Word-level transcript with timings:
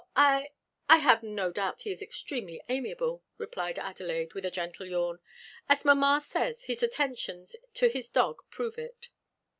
I 0.15 0.49
I 0.89 0.97
have 0.97 1.21
no 1.21 1.51
doubt 1.51 1.83
he 1.83 1.91
is 1.91 2.01
extremely 2.01 2.59
amiable," 2.67 3.21
replied 3.37 3.77
Adelaide, 3.77 4.33
with 4.33 4.45
a 4.45 4.49
gentle 4.49 4.87
yawn. 4.87 5.19
"As 5.69 5.85
mamma 5.85 6.19
says, 6.19 6.63
his 6.63 6.81
attentions 6.81 7.55
to 7.75 7.87
his 7.87 8.09
dog 8.09 8.41
prove 8.49 8.79
it." 8.79 9.09